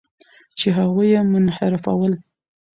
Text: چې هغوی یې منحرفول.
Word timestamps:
چې 0.59 0.67
هغوی 0.77 1.07
یې 1.13 1.21
منحرفول. 1.31 2.13